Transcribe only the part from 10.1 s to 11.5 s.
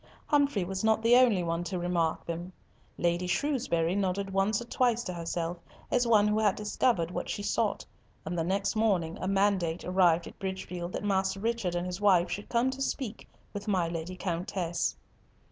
at Bridgefield that Master